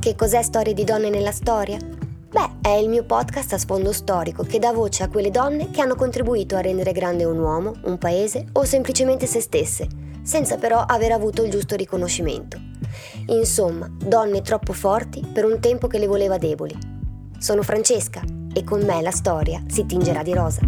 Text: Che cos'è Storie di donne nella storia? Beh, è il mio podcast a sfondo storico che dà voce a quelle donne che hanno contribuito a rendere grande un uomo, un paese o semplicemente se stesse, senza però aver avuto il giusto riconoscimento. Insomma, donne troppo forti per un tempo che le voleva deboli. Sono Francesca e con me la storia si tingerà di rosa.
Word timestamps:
Che 0.00 0.14
cos'è 0.16 0.40
Storie 0.42 0.72
di 0.72 0.84
donne 0.84 1.10
nella 1.10 1.30
storia? 1.30 1.76
Beh, 1.76 2.52
è 2.62 2.70
il 2.70 2.88
mio 2.88 3.04
podcast 3.04 3.52
a 3.52 3.58
sfondo 3.58 3.92
storico 3.92 4.44
che 4.44 4.58
dà 4.58 4.72
voce 4.72 5.02
a 5.02 5.10
quelle 5.10 5.30
donne 5.30 5.70
che 5.70 5.82
hanno 5.82 5.94
contribuito 5.94 6.56
a 6.56 6.62
rendere 6.62 6.92
grande 6.92 7.24
un 7.24 7.38
uomo, 7.38 7.74
un 7.82 7.98
paese 7.98 8.46
o 8.52 8.64
semplicemente 8.64 9.26
se 9.26 9.40
stesse, 9.40 9.86
senza 10.22 10.56
però 10.56 10.78
aver 10.86 11.12
avuto 11.12 11.44
il 11.44 11.50
giusto 11.50 11.76
riconoscimento. 11.76 12.58
Insomma, 13.26 13.94
donne 13.94 14.40
troppo 14.40 14.72
forti 14.72 15.20
per 15.20 15.44
un 15.44 15.60
tempo 15.60 15.86
che 15.86 15.98
le 15.98 16.06
voleva 16.06 16.38
deboli. 16.38 16.74
Sono 17.38 17.60
Francesca 17.60 18.22
e 18.54 18.64
con 18.64 18.80
me 18.80 19.02
la 19.02 19.10
storia 19.10 19.62
si 19.66 19.84
tingerà 19.84 20.22
di 20.22 20.32
rosa. 20.32 20.62